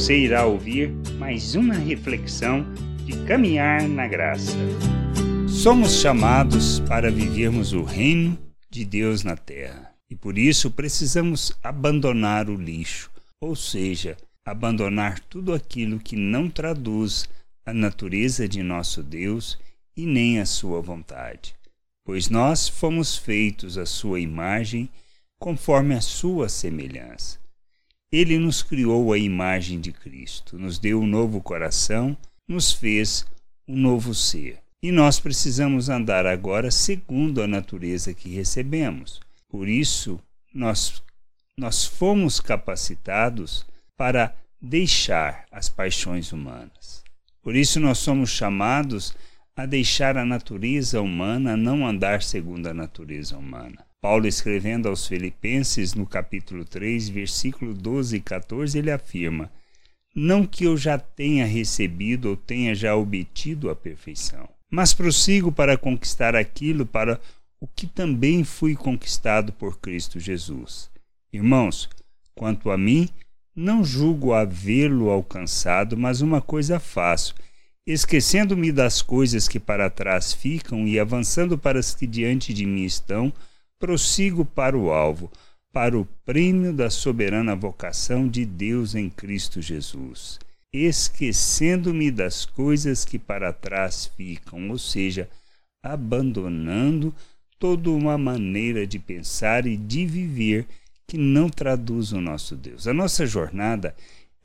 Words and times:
você 0.00 0.16
irá 0.16 0.46
ouvir 0.46 0.90
mais 1.18 1.54
uma 1.54 1.74
reflexão 1.74 2.64
de 3.04 3.12
caminhar 3.26 3.86
na 3.86 4.08
graça. 4.08 4.56
Somos 5.46 6.00
chamados 6.00 6.80
para 6.80 7.10
vivermos 7.10 7.74
o 7.74 7.82
reino 7.82 8.38
de 8.70 8.82
Deus 8.82 9.22
na 9.22 9.36
terra 9.36 9.92
e 10.08 10.16
por 10.16 10.38
isso 10.38 10.70
precisamos 10.70 11.52
abandonar 11.62 12.48
o 12.48 12.54
lixo, 12.54 13.10
ou 13.38 13.54
seja, 13.54 14.16
abandonar 14.42 15.20
tudo 15.20 15.52
aquilo 15.52 16.00
que 16.00 16.16
não 16.16 16.48
traduz 16.48 17.28
a 17.66 17.74
natureza 17.74 18.48
de 18.48 18.62
nosso 18.62 19.02
Deus 19.02 19.58
e 19.94 20.06
nem 20.06 20.40
a 20.40 20.46
sua 20.46 20.80
vontade, 20.80 21.54
pois 22.06 22.30
nós 22.30 22.70
fomos 22.70 23.18
feitos 23.18 23.76
à 23.76 23.84
sua 23.84 24.18
imagem 24.18 24.88
conforme 25.38 25.94
a 25.94 26.00
sua 26.00 26.48
semelhança. 26.48 27.38
Ele 28.12 28.38
nos 28.38 28.62
criou 28.62 29.12
a 29.12 29.18
imagem 29.18 29.80
de 29.80 29.92
Cristo, 29.92 30.58
nos 30.58 30.78
deu 30.78 31.00
um 31.00 31.06
novo 31.06 31.40
coração, 31.40 32.16
nos 32.48 32.72
fez 32.72 33.24
um 33.68 33.76
novo 33.76 34.14
ser. 34.14 34.58
E 34.82 34.90
nós 34.90 35.20
precisamos 35.20 35.88
andar 35.88 36.26
agora 36.26 36.70
segundo 36.70 37.42
a 37.42 37.46
natureza 37.46 38.12
que 38.12 38.28
recebemos. 38.30 39.20
Por 39.48 39.68
isso, 39.68 40.18
nós, 40.52 41.02
nós 41.56 41.84
fomos 41.84 42.40
capacitados 42.40 43.64
para 43.96 44.34
deixar 44.60 45.44
as 45.52 45.68
paixões 45.68 46.32
humanas. 46.32 47.04
Por 47.42 47.54
isso, 47.54 47.78
nós 47.78 47.98
somos 47.98 48.30
chamados 48.30 49.14
a 49.60 49.66
deixar 49.66 50.16
a 50.16 50.24
natureza 50.24 51.02
humana, 51.02 51.54
não 51.54 51.86
andar 51.86 52.22
segundo 52.22 52.66
a 52.66 52.72
natureza 52.72 53.36
humana. 53.36 53.84
Paulo, 54.00 54.26
escrevendo 54.26 54.88
aos 54.88 55.06
Filipenses, 55.06 55.92
no 55.92 56.06
capítulo 56.06 56.64
3, 56.64 57.10
versículo 57.10 57.74
12 57.74 58.16
e 58.16 58.20
14, 58.20 58.78
ele 58.78 58.90
afirma: 58.90 59.52
Não 60.16 60.46
que 60.46 60.64
eu 60.64 60.78
já 60.78 60.98
tenha 60.98 61.44
recebido 61.44 62.30
ou 62.30 62.36
tenha 62.36 62.74
já 62.74 62.96
obtido 62.96 63.68
a 63.68 63.76
perfeição, 63.76 64.48
mas 64.70 64.94
prossigo 64.94 65.52
para 65.52 65.76
conquistar 65.76 66.34
aquilo 66.34 66.86
para 66.86 67.20
o 67.60 67.66
que 67.66 67.86
também 67.86 68.42
fui 68.42 68.74
conquistado 68.74 69.52
por 69.52 69.78
Cristo 69.78 70.18
Jesus. 70.18 70.90
Irmãos, 71.30 71.86
quanto 72.34 72.70
a 72.70 72.78
mim, 72.78 73.10
não 73.54 73.84
julgo 73.84 74.32
havê-lo 74.32 75.10
alcançado, 75.10 75.98
mas 75.98 76.22
uma 76.22 76.40
coisa 76.40 76.80
faço, 76.80 77.34
esquecendo-me 77.86 78.70
das 78.70 79.02
coisas 79.02 79.48
que 79.48 79.58
para 79.58 79.90
trás 79.90 80.32
ficam 80.32 80.86
e 80.86 80.98
avançando 80.98 81.58
para 81.58 81.78
as 81.78 81.94
que 81.94 82.06
diante 82.06 82.52
de 82.52 82.66
mim 82.66 82.84
estão, 82.84 83.32
prossigo 83.78 84.44
para 84.44 84.76
o 84.76 84.90
alvo, 84.90 85.30
para 85.72 85.98
o 85.98 86.06
prêmio 86.24 86.72
da 86.72 86.90
soberana 86.90 87.54
vocação 87.56 88.28
de 88.28 88.44
Deus 88.44 88.94
em 88.94 89.08
Cristo 89.08 89.62
Jesus, 89.62 90.38
esquecendo-me 90.72 92.10
das 92.10 92.44
coisas 92.44 93.04
que 93.04 93.18
para 93.18 93.52
trás 93.52 94.06
ficam, 94.16 94.70
ou 94.70 94.78
seja, 94.78 95.28
abandonando 95.82 97.14
toda 97.58 97.90
uma 97.90 98.18
maneira 98.18 98.86
de 98.86 98.98
pensar 98.98 99.66
e 99.66 99.76
de 99.76 100.06
viver 100.06 100.66
que 101.06 101.18
não 101.18 101.48
traduz 101.48 102.12
o 102.12 102.20
nosso 102.20 102.54
Deus. 102.54 102.86
A 102.86 102.94
nossa 102.94 103.26
jornada 103.26 103.88
é 103.88 103.94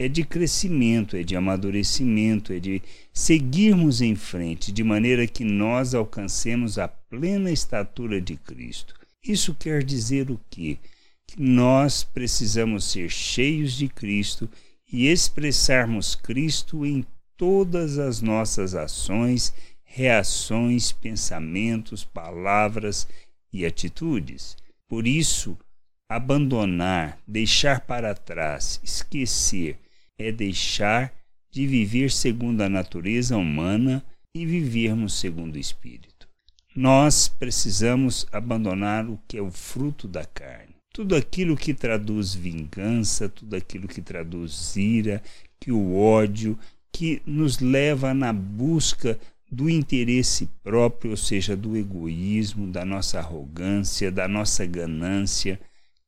de 0.10 0.24
crescimento, 0.26 1.16
é 1.16 1.24
de 1.24 1.36
amadurecimento, 1.36 2.52
é 2.52 2.60
de 2.60 2.82
seguirmos 3.14 4.02
em 4.02 4.16
frente, 4.16 4.72
de 4.72 4.84
maneira 4.84 5.26
que 5.26 5.46
nós 5.46 5.96
alcancemos 5.96 6.78
a 6.78 6.88
plena 6.88 7.50
estatura 7.50 8.20
de 8.20 8.36
Cristo. 8.36 8.94
Isso 9.23 9.56
quer 9.56 9.84
dizer 9.84 10.30
o 10.30 10.40
quê? 10.50 10.78
Que 11.26 11.42
nós 11.42 12.04
precisamos 12.04 12.92
ser 12.92 13.10
cheios 13.10 13.73
de 13.73 13.88
Cristo 13.88 14.50
e 14.92 15.08
expressarmos 15.08 16.14
Cristo 16.14 16.86
em 16.86 17.06
todas 17.38 17.98
as 17.98 18.22
nossas 18.22 18.76
ações, 18.76 19.54
reações, 19.84 20.92
pensamentos, 20.92 22.04
palavras 22.04 23.08
e 23.52 23.66
atitudes. 23.66 24.58
Por 24.88 25.08
isso, 25.08 25.58
abandonar, 26.08 27.17
deixar 27.28 27.80
para 27.82 28.14
trás, 28.14 28.80
esquecer, 28.84 29.80
é 30.17 30.31
deixar 30.31 31.14
de 31.52 31.65
viver 31.65 32.11
segundo 32.11 32.61
a 32.61 32.70
natureza 32.70 33.37
humana 33.37 34.03
e 34.36 34.45
vivermos 34.45 35.14
segundo 35.14 35.55
o 35.55 35.59
Espírito 35.59 36.15
nós 36.76 37.30
precisamos 37.30 38.27
abandonar 38.33 39.09
o 39.09 39.17
que 39.27 39.37
é 39.37 39.42
o 39.42 39.49
fruto 39.49 40.08
da 40.08 40.25
carne. 40.25 40.75
Tudo 40.93 41.15
aquilo 41.15 41.55
que 41.55 41.73
traduz 41.73 42.33
vingança, 42.33 43.30
tudo 43.30 43.55
aquilo 43.55 43.87
que 43.87 44.02
traduz 44.02 44.75
ira, 44.75 45.23
que 45.59 45.71
o 45.71 45.95
ódio, 45.95 46.59
que 46.92 47.21
nos 47.25 47.59
leva 47.59 48.14
na 48.14 48.33
busca 48.33 49.17
do 49.49 49.70
interesse 49.70 50.49
próprio, 50.64 51.11
ou 51.11 51.17
seja, 51.17 51.55
do 51.55 51.77
egoísmo, 51.77 52.67
da 52.67 52.83
nossa 52.83 53.20
arrogância, 53.20 54.11
da 54.11 54.27
nossa 54.27 54.65
ganância, 54.65 55.59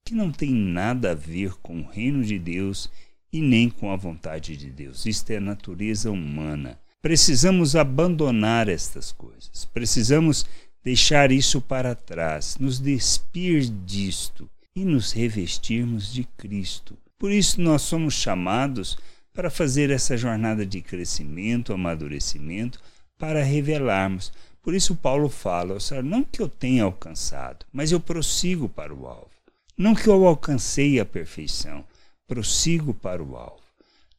que 0.06 0.13
não 0.13 0.31
tem 0.31 0.51
nada 0.51 1.12
a 1.12 1.16
ver 1.16 1.53
com 1.62 1.79
o 1.79 1.88
reino 1.88 2.23
de 2.23 2.38
Deus 2.38 2.90
e 3.32 3.42
nem 3.42 3.70
com 3.70 3.92
a 3.92 3.96
vontade 3.96 4.56
de 4.56 4.70
Deus. 4.70 5.06
Isto 5.06 5.32
é 5.32 5.40
natureza 5.40 6.12
humana. 6.12 6.80
Precisamos 7.02 7.76
abandonar 7.76 8.68
estas 8.68 9.12
coisas. 9.12 9.66
Precisamos 9.66 10.46
deixar 10.84 11.32
isso 11.32 11.60
para 11.62 11.94
trás, 11.94 12.58
nos 12.60 12.80
despir 12.80 13.70
disto 13.86 14.50
e 14.76 14.86
nos 14.86 15.12
revestirmos 15.12 16.14
de 16.14 16.24
Cristo. 16.38 16.98
Por 17.20 17.32
isso 17.32 17.60
nós 17.60 17.82
somos 17.82 18.14
chamados 18.14 18.98
para 19.34 19.50
fazer 19.50 19.90
essa 19.90 20.16
jornada 20.16 20.66
de 20.66 20.82
crescimento, 20.82 21.74
amadurecimento, 21.74 22.80
para 23.18 23.44
revelarmos. 23.44 24.32
Por 24.62 24.74
isso 24.74 24.96
Paulo 24.96 25.30
fala, 25.30 25.78
não 26.04 26.24
que 26.24 26.42
eu 26.42 26.48
tenha 26.48 26.84
alcançado, 26.84 27.66
mas 27.72 27.92
eu 27.92 28.00
prossigo 28.00 28.68
para 28.68 28.94
o 28.94 29.08
alvo. 29.08 29.32
Não 29.78 29.94
que 29.94 30.08
eu 30.08 30.26
alcancei 30.26 31.00
a 31.00 31.06
perfeição, 31.06 31.86
prossigo 32.28 32.94
para 32.94 33.24
o 33.24 33.38
alvo. 33.38 33.64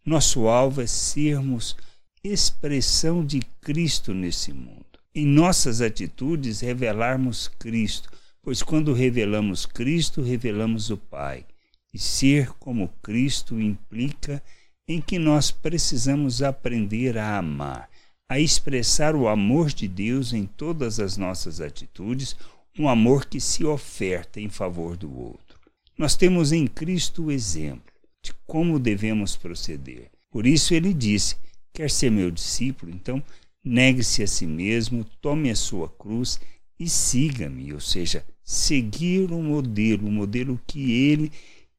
Nosso 0.05 0.49
alvo 0.49 0.81
é 0.81 0.87
sermos 0.87 1.77
expressão 2.25 3.25
de 3.25 3.41
Cristo 3.61 4.15
nesse 4.15 4.53
mundo. 4.53 4.87
Em 5.15 5.27
nossas 5.27 5.81
atitudes, 5.81 6.61
revelarmos 6.61 7.49
Cristo, 7.59 8.11
pois 8.43 8.63
quando 8.63 8.95
revelamos 8.95 9.67
Cristo, 9.67 10.23
revelamos 10.23 10.89
o 10.91 10.97
Pai. 10.97 11.45
E 11.93 11.99
ser 11.99 12.51
como 12.53 12.89
Cristo 13.03 13.61
implica 13.61 14.43
em 14.87 15.01
que 15.01 15.19
nós 15.19 15.51
precisamos 15.51 16.43
aprender 16.43 17.19
a 17.19 17.37
amar, 17.37 17.91
a 18.29 18.39
expressar 18.39 19.15
o 19.15 19.29
amor 19.29 19.69
de 19.69 19.87
Deus 19.87 20.33
em 20.33 20.47
todas 20.47 20.99
as 20.99 21.19
nossas 21.19 21.61
atitudes, 21.61 22.35
um 22.79 22.89
amor 22.89 23.27
que 23.27 23.41
se 23.41 23.65
oferta 23.65 24.41
em 24.41 24.49
favor 24.49 24.97
do 24.97 25.15
outro. 25.15 25.59
Nós 25.97 26.17
temos 26.17 26.53
em 26.53 26.67
Cristo 26.67 27.25
o 27.25 27.33
exemplo 27.33 27.88
como 28.48 28.78
devemos 28.78 29.36
proceder. 29.36 30.10
Por 30.31 30.47
isso 30.47 30.72
ele 30.72 30.94
disse: 30.94 31.36
Quer 31.72 31.91
ser 31.91 32.10
meu 32.10 32.31
discípulo? 32.31 32.91
Então 32.91 33.22
negue-se 33.62 34.22
a 34.22 34.26
si 34.26 34.47
mesmo, 34.47 35.04
tome 35.20 35.50
a 35.50 35.54
sua 35.54 35.88
cruz 35.91 36.41
e 36.81 36.88
siga-me, 36.88 37.72
ou 37.75 37.81
seja, 37.81 38.25
seguir 38.42 39.31
o 39.31 39.42
modelo, 39.42 40.09
o 40.09 40.10
modelo 40.10 40.59
que 40.66 40.91
ele 40.92 41.31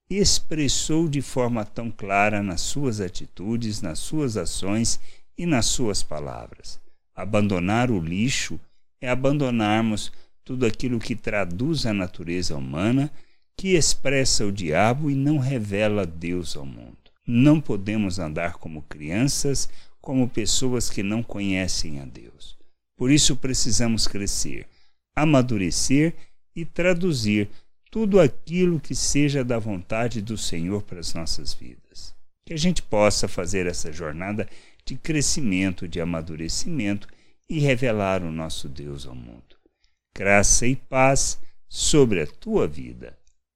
expressou 0.09 1.07
de 1.07 1.21
forma 1.21 1.65
tão 1.65 1.89
clara 1.89 2.43
nas 2.43 2.61
suas 2.61 3.01
atitudes, 3.01 3.81
nas 3.81 3.97
suas 3.97 4.37
ações 4.37 4.99
e 5.37 5.45
nas 5.45 5.65
suas 5.65 6.03
palavras. 6.03 6.79
Abandonar 7.15 7.89
o 7.89 7.99
lixo 7.99 8.59
é 9.01 9.09
abandonarmos 9.09 10.11
tudo 10.43 10.65
aquilo 10.65 10.99
que 10.99 11.15
traduz 11.15 11.85
a 11.85 11.93
natureza 11.93 12.55
humana, 12.55 13.11
que 13.59 13.75
expressa 13.75 14.45
o 14.45 14.53
diabo 14.53 15.11
e 15.11 15.15
não 15.15 15.37
revela 15.37 16.05
Deus 16.05 16.55
ao 16.55 16.65
mundo. 16.65 16.95
Não 17.27 17.59
podemos 17.59 18.17
andar 18.17 18.53
como 18.53 18.83
crianças 18.83 19.67
como 19.99 20.29
pessoas 20.29 20.89
que 20.89 21.03
não 21.03 21.21
conhecem 21.21 21.99
a 21.99 22.05
Deus. 22.05 22.57
Por 22.95 23.11
isso 23.11 23.35
precisamos 23.35 24.07
crescer, 24.07 24.65
amadurecer 25.13 26.15
e 26.55 26.63
traduzir 26.63 27.49
tudo 27.91 28.21
aquilo 28.21 28.79
que 28.79 28.95
seja 28.95 29.43
da 29.43 29.59
vontade 29.59 30.21
do 30.21 30.37
Senhor 30.37 30.81
para 30.83 31.01
as 31.01 31.13
nossas 31.13 31.53
vidas. 31.53 32.15
Que 32.45 32.53
a 32.53 32.57
gente 32.57 32.81
possa 32.81 33.27
fazer 33.27 33.67
essa 33.67 33.91
jornada 33.91 34.47
de 34.85 34.95
crescimento, 34.95 35.85
de 35.85 35.99
amadurecimento 35.99 37.09
e 37.49 37.59
revelar 37.59 38.23
o 38.23 38.31
nosso 38.31 38.69
Deus 38.69 39.05
ao 39.05 39.13
mundo. 39.13 39.57
Graça 40.15 40.65
e 40.65 40.77
paz 40.77 41.37
sobre 41.67 42.21
a 42.21 42.25
tua 42.25 42.65
vida. 42.65 43.19